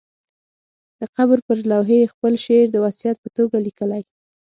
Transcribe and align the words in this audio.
د 0.99 1.01
قبر 1.15 1.37
پر 1.47 1.57
لوحې 1.69 1.97
یې 2.01 2.11
خپل 2.13 2.33
شعر 2.45 2.65
د 2.71 2.75
وصیت 2.85 3.17
په 3.23 3.29
توګه 3.37 3.57
لیکلی. 3.65 4.03